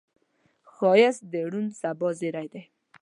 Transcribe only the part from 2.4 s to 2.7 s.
دی